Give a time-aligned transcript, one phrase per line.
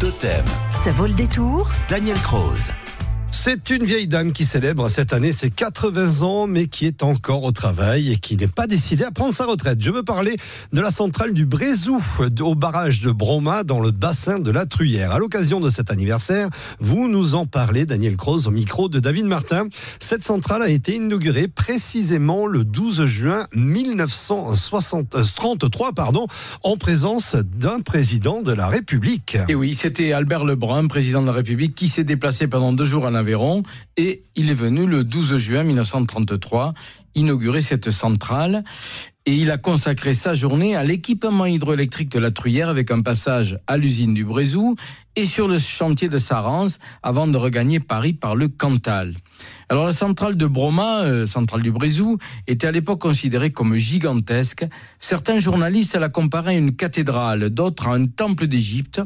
[0.00, 0.42] Totem.
[0.82, 2.70] Ça vaut le détour Daniel Croze.
[3.32, 7.44] C'est une vieille dame qui célèbre cette année ses 80 ans, mais qui est encore
[7.44, 9.80] au travail et qui n'est pas décidée à prendre sa retraite.
[9.80, 10.36] Je veux parler
[10.72, 12.02] de la centrale du Brézou,
[12.40, 15.12] au barrage de Broma, dans le bassin de la Truyère.
[15.12, 16.48] À l'occasion de cet anniversaire,
[16.80, 19.68] vous nous en parlez, Daniel Croze, au micro de David Martin.
[20.00, 26.26] Cette centrale a été inaugurée précisément le 12 juin 1933, pardon,
[26.64, 29.38] en présence d'un président de la République.
[29.48, 33.04] Et oui, c'était Albert Lebrun, président de la République, qui s'est déplacé pendant deux jours
[33.04, 33.19] en
[33.96, 36.74] Et il est venu le 12 juin 1933
[37.14, 38.64] inaugurer cette centrale
[39.26, 43.58] et il a consacré sa journée à l'équipement hydroélectrique de la Truyère avec un passage
[43.66, 44.76] à l'usine du Brézou
[45.14, 49.14] et sur le chantier de Sarance avant de regagner Paris par le Cantal.
[49.68, 54.66] Alors la centrale de Broma, euh, centrale du Brézou, était à l'époque considérée comme gigantesque.
[54.98, 59.02] Certains journalistes la comparaient à une cathédrale, d'autres à un temple d'Égypte,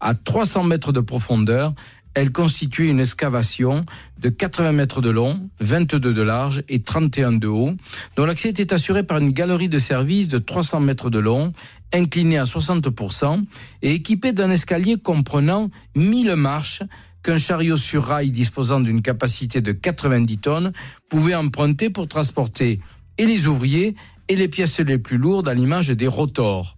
[0.00, 1.74] à 300 mètres de profondeur,
[2.18, 3.84] elle constituait une excavation
[4.18, 7.74] de 80 mètres de long, 22 de large et 31 de haut,
[8.16, 11.52] dont l'accès était assuré par une galerie de service de 300 mètres de long,
[11.92, 13.44] inclinée à 60%
[13.82, 16.82] et équipée d'un escalier comprenant 1000 marches
[17.22, 20.72] qu'un chariot sur rail disposant d'une capacité de 90 tonnes
[21.08, 22.80] pouvait emprunter pour transporter
[23.16, 23.94] et les ouvriers
[24.26, 26.77] et les pièces les plus lourdes à l'image des rotors.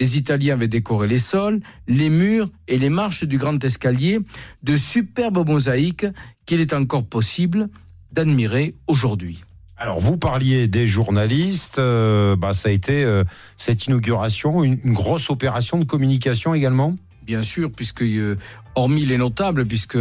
[0.00, 4.20] Les Italiens avaient décoré les sols, les murs et les marches du grand escalier
[4.62, 6.06] de superbes mosaïques
[6.46, 7.68] qu'il est encore possible
[8.12, 9.40] d'admirer aujourd'hui.
[9.76, 13.24] Alors vous parliez des journalistes, euh, bah, ça a été euh,
[13.56, 16.96] cette inauguration, une, grosse opération de communication également?
[17.22, 18.36] Bien sûr, puisque euh,
[18.76, 19.98] hormis les notables, puisque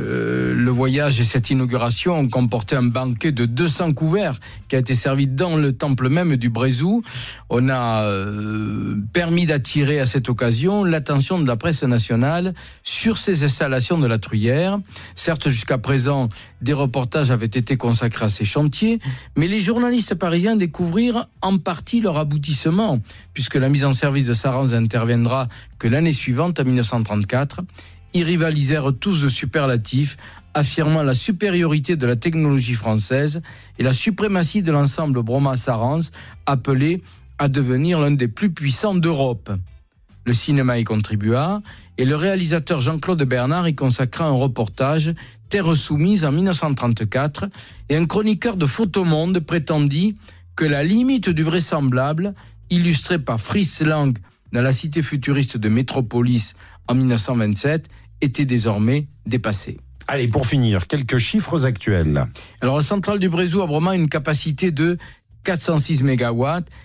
[0.00, 4.78] euh, le voyage et cette inauguration ont comporté un banquet de 200 couverts qui a
[4.78, 7.02] été servi dans le temple même du Brézou.
[7.48, 13.44] On a euh, permis d'attirer à cette occasion l'attention de la presse nationale sur ces
[13.44, 14.78] installations de la Truyère.
[15.14, 16.28] Certes, jusqu'à présent,
[16.62, 18.98] des reportages avaient été consacrés à ces chantiers,
[19.36, 23.00] mais les journalistes parisiens découvrirent en partie leur aboutissement,
[23.34, 25.48] puisque la mise en service de Saranz interviendra
[25.78, 27.62] que l'année suivante, en 1934
[28.14, 30.16] ils rivalisèrent tous de superlatifs,
[30.54, 33.40] affirmant la supériorité de la technologie française
[33.78, 36.10] et la suprématie de l'ensemble Broma-Sarans,
[36.46, 37.02] appelé
[37.38, 39.50] à devenir l'un des plus puissants d'Europe.
[40.26, 41.62] Le cinéma y contribua
[41.96, 45.14] et le réalisateur Jean-Claude Bernard y consacra un reportage
[45.48, 47.46] Terre soumise en 1934
[47.88, 50.16] et un chroniqueur de Photomonde prétendit
[50.54, 52.34] que la limite du vraisemblable,
[52.70, 54.16] illustrée par Fritz Lang
[54.52, 56.54] dans la cité futuriste de Métropolis
[56.88, 57.88] en 1927
[58.20, 59.78] était désormais dépassée.
[60.08, 62.26] Allez, pour finir, quelques chiffres actuels.
[62.60, 64.98] Alors, la centrale du Brézou a vraiment une capacité de
[65.44, 66.44] 406 MW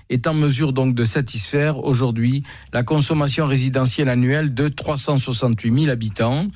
[0.09, 6.47] est en mesure donc de satisfaire aujourd'hui la consommation résidentielle annuelle de 368 000 habitants.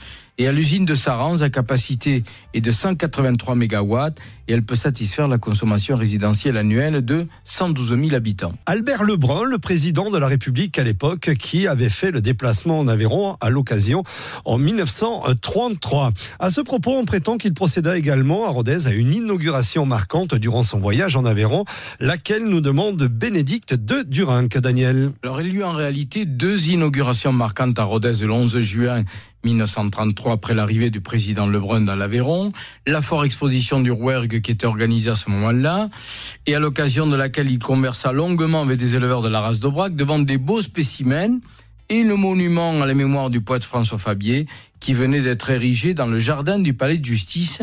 [0.42, 2.24] Et à l'usine de Sarans, la capacité
[2.54, 3.98] est de 183 MW
[4.48, 8.54] et elle peut satisfaire la consommation résidentielle annuelle de 112 000 habitants.
[8.66, 12.88] Albert Lebrun, le président de la République à l'époque, qui avait fait le déplacement en
[12.88, 14.04] Aveyron à l'occasion
[14.46, 16.14] en 1933.
[16.40, 20.64] À ce propos, on prétend qu'il procéda également à Rodez à une inauguration marquante durant
[20.64, 21.66] son voyage en Aveyron,
[22.00, 25.12] laquelle nous demande Bénédicte de Durinck, Daniel.
[25.22, 29.04] Alors, il y a eu en réalité deux inaugurations marquantes à Rodez le 11 juin
[29.44, 32.52] 1933 après l'arrivée du président Lebrun dans l'Aveyron,
[32.86, 35.90] la fort exposition du Rouergue qui était organisée à ce moment-là,
[36.46, 39.96] et à l'occasion de laquelle il conversa longuement avec des éleveurs de la race d'Aubrac
[39.96, 41.40] devant des beaux spécimens
[41.90, 44.46] et le monument à la mémoire du poète François Fabier
[44.80, 47.62] qui venait d'être érigé dans le jardin du palais de justice.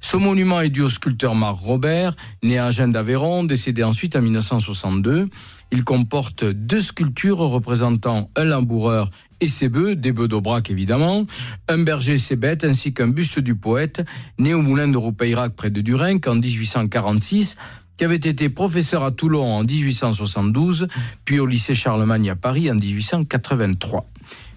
[0.00, 4.22] Ce monument est dû au sculpteur Marc Robert, né à Gênes d'Aveyron, décédé ensuite en
[4.22, 5.28] 1962.
[5.70, 9.10] Il comporte deux sculptures représentant un laboureur
[9.40, 11.24] et ses bœufs, des bœufs d'Aubrac évidemment,
[11.68, 14.04] un berger et ses bêtes, ainsi qu'un buste du poète,
[14.38, 17.56] né au moulin de Roupeirac près de Durenc en 1846,
[17.96, 20.88] qui avait été professeur à Toulon en 1872,
[21.24, 24.06] puis au lycée Charlemagne à Paris en 1883.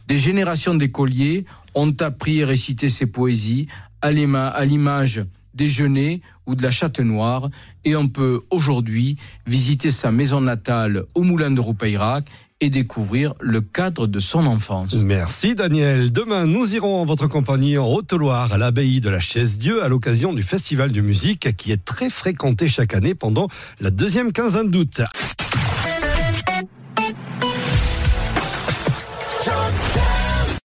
[0.08, 3.68] Des générations d'écoliers ont appris et récité ses poésies
[4.02, 7.50] à l'image des ou de la Chatte Noire
[7.86, 12.26] et on peut aujourd'hui visiter sa maison natale au Moulin de Roupeirac
[12.62, 14.96] et découvrir le cadre de son enfance.
[14.96, 16.12] Merci Daniel.
[16.12, 20.32] Demain, nous irons en votre compagnie en Haute-Loire à l'abbaye de la Chaise-Dieu à l'occasion
[20.32, 23.48] du festival de musique qui est très fréquenté chaque année pendant
[23.80, 25.02] la deuxième quinzaine d'août.